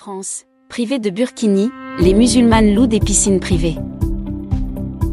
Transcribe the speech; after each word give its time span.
France, 0.00 0.44
privée 0.68 1.00
de 1.00 1.10
burkini, 1.10 1.70
les 1.98 2.14
musulmanes 2.14 2.72
louent 2.72 2.86
des 2.86 3.00
piscines 3.00 3.40
privées. 3.40 3.74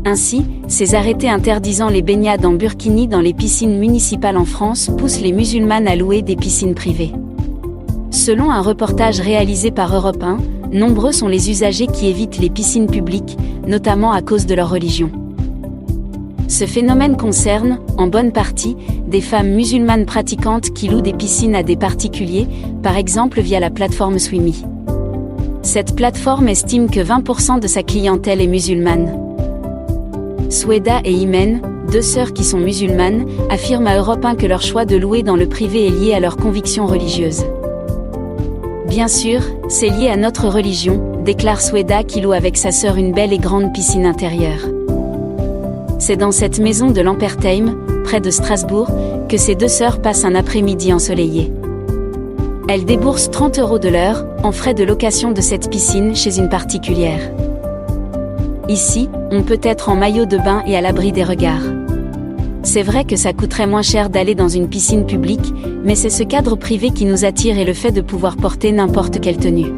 Ainsi, 0.06 0.46
ces 0.68 0.94
arrêtés 0.94 1.28
interdisant 1.28 1.90
les 1.90 2.04
baignades 2.04 2.46
en 2.46 2.54
burkini 2.54 3.08
dans 3.08 3.20
les 3.20 3.34
piscines 3.34 3.80
municipales 3.80 4.38
en 4.38 4.46
France 4.46 4.92
poussent 4.96 5.22
les 5.22 5.32
musulmanes 5.32 5.88
à 5.88 5.96
louer 5.96 6.22
des 6.22 6.36
piscines 6.36 6.76
privées. 6.76 7.14
Selon 8.12 8.52
un 8.52 8.62
reportage 8.62 9.20
réalisé 9.20 9.72
par 9.72 9.96
Europe 9.96 10.22
1, 10.22 10.38
nombreux 10.72 11.14
sont 11.14 11.30
les 11.30 11.50
usagers 11.50 11.88
qui 11.88 12.06
évitent 12.06 12.38
les 12.38 12.52
piscines 12.52 12.88
publiques, 12.88 13.40
notamment 13.66 14.12
à 14.12 14.22
cause 14.22 14.46
de 14.46 14.54
leur 14.54 14.70
religion. 14.70 15.10
Ce 16.48 16.68
phénomène 16.68 17.18
concerne, 17.18 17.80
en 17.98 18.06
bonne 18.06 18.32
partie, 18.32 18.78
des 19.08 19.22
femmes 19.22 19.50
musulmanes 19.50 20.06
pratiquantes 20.06 20.70
qui 20.76 20.90
louent 20.90 21.02
des 21.02 21.14
piscines 21.14 21.56
à 21.56 21.64
des 21.64 21.76
particuliers, 21.76 22.48
par 22.84 22.98
exemple 22.98 23.42
via 23.42 23.60
la 23.60 23.72
plateforme 23.72 24.20
Swimmy. 24.20 24.64
Cette 25.66 25.96
plateforme 25.96 26.48
estime 26.48 26.92
que 26.92 27.00
20% 27.00 27.60
de 27.60 27.66
sa 27.66 27.82
clientèle 27.82 28.40
est 28.40 28.46
musulmane. 28.46 29.18
Sweda 30.52 31.00
et 31.04 31.12
Imen, 31.12 31.60
deux 31.92 32.04
sœurs 32.04 32.34
qui 32.34 32.44
sont 32.44 32.60
musulmanes, 32.60 33.26
affirment 33.50 33.88
à 33.88 33.98
Europe 33.98 34.24
1 34.24 34.36
que 34.36 34.46
leur 34.46 34.62
choix 34.62 34.86
de 34.86 34.96
louer 34.96 35.24
dans 35.24 35.36
le 35.36 35.50
privé 35.50 35.88
est 35.88 35.90
lié 35.90 36.14
à 36.14 36.20
leurs 36.20 36.38
convictions 36.38 36.86
religieuses. 36.86 37.46
Bien 38.88 39.08
sûr, 39.08 39.42
c'est 39.68 39.90
lié 39.90 40.08
à 40.08 40.18
notre 40.18 40.48
religion, 40.50 41.02
déclare 41.26 41.62
Sweda 41.62 42.04
qui 42.04 42.22
loue 42.22 42.34
avec 42.34 42.58
sa 42.58 42.72
sœur 42.72 42.98
une 42.98 43.12
belle 43.12 43.34
et 43.34 43.40
grande 43.40 43.74
piscine 43.74 44.06
intérieure. 44.06 44.70
C'est 45.98 46.16
dans 46.16 46.32
cette 46.32 46.60
maison 46.60 46.92
de 46.92 47.02
Lampertheim, 47.02 47.76
près 48.04 48.22
de 48.22 48.30
Strasbourg, 48.30 48.92
que 49.28 49.38
ces 49.38 49.56
deux 49.56 49.68
sœurs 49.68 50.00
passent 50.00 50.26
un 50.26 50.36
après-midi 50.36 50.94
ensoleillé. 50.94 51.52
Elles 52.68 52.86
déboursent 52.86 53.30
30 53.30 53.60
euros 53.60 53.78
de 53.78 53.90
l'heure, 53.90 54.26
en 54.44 54.52
frais 54.52 54.74
de 54.74 54.84
location 54.84 55.32
de 55.32 55.42
cette 55.42 55.70
piscine 55.70 56.16
chez 56.16 56.40
une 56.40 56.50
particulière. 56.50 57.32
Ici, 58.68 59.08
on 59.30 59.44
peut 59.44 59.60
être 59.62 59.90
en 59.90 59.96
maillot 59.96 60.26
de 60.26 60.38
bain 60.38 60.64
et 60.66 60.76
à 60.76 60.82
l'abri 60.82 61.12
des 61.12 61.24
regards. 61.24 61.62
C'est 62.64 62.82
vrai 62.82 63.06
que 63.06 63.16
ça 63.16 63.34
coûterait 63.34 63.68
moins 63.68 63.84
cher 63.84 64.10
d'aller 64.10 64.34
dans 64.34 64.50
une 64.50 64.68
piscine 64.68 65.06
publique, 65.06 65.54
mais 65.84 65.94
c'est 65.94 66.10
ce 66.10 66.24
cadre 66.24 66.56
privé 66.56 66.90
qui 66.90 67.06
nous 67.06 67.24
attire 67.24 67.60
et 67.60 67.66
le 67.66 67.74
fait 67.74 67.92
de 67.92 68.02
pouvoir 68.02 68.36
porter 68.36 68.72
n'importe 68.72 69.22
quelle 69.22 69.38
tenue. 69.38 69.72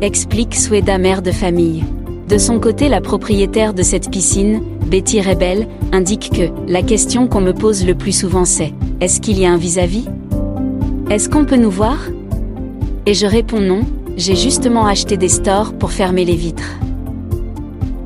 Explique 0.00 0.54
Sweda 0.54 0.96
mère 0.96 1.20
de 1.20 1.30
famille. 1.30 1.84
De 2.26 2.38
son 2.38 2.58
côté, 2.58 2.88
la 2.88 3.02
propriétaire 3.02 3.74
de 3.74 3.82
cette 3.82 4.10
piscine, 4.10 4.62
Betty 4.86 5.20
Rebel, 5.20 5.68
indique 5.92 6.30
que 6.30 6.50
la 6.70 6.80
question 6.80 7.26
qu'on 7.26 7.42
me 7.42 7.52
pose 7.52 7.84
le 7.84 7.94
plus 7.94 8.12
souvent 8.12 8.46
c'est 8.46 8.72
Est-ce 9.02 9.20
qu'il 9.20 9.38
y 9.38 9.44
a 9.44 9.50
un 9.50 9.58
vis-à-vis? 9.58 10.08
Est-ce 11.10 11.30
qu'on 11.30 11.46
peut 11.46 11.56
nous 11.56 11.70
voir? 11.70 11.96
Et 13.06 13.14
je 13.14 13.24
réponds 13.24 13.60
non, 13.60 13.80
j'ai 14.18 14.36
justement 14.36 14.86
acheté 14.86 15.16
des 15.16 15.30
stores 15.30 15.72
pour 15.72 15.90
fermer 15.90 16.26
les 16.26 16.36
vitres. 16.36 16.76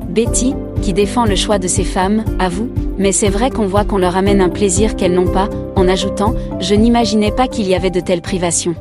Betty, 0.07 0.55
qui 0.81 0.93
défend 0.93 1.25
le 1.25 1.35
choix 1.35 1.59
de 1.59 1.67
ces 1.67 1.83
femmes, 1.83 2.23
avoue, 2.39 2.69
mais 2.97 3.11
c'est 3.11 3.27
vrai 3.27 3.49
qu'on 3.49 3.67
voit 3.67 3.83
qu'on 3.83 3.97
leur 3.97 4.15
amène 4.15 4.39
un 4.39 4.47
plaisir 4.47 4.95
qu'elles 4.95 5.13
n'ont 5.13 5.27
pas, 5.27 5.49
en 5.75 5.89
ajoutant, 5.89 6.33
je 6.61 6.75
n'imaginais 6.75 7.33
pas 7.33 7.49
qu'il 7.49 7.67
y 7.67 7.75
avait 7.75 7.89
de 7.89 7.99
telles 7.99 8.21
privations. 8.21 8.75